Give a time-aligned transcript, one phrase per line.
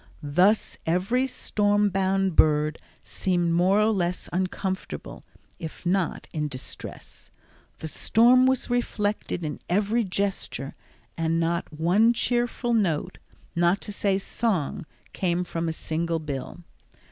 [0.33, 5.21] Thus every storm bound bird seemed more or less uncomfortable,
[5.59, 7.29] if not in distress.
[7.77, 10.73] The storm was reflected in every gesture,
[11.15, 13.19] and not one cheerful note,
[13.55, 16.63] not to say song, came from a single bill.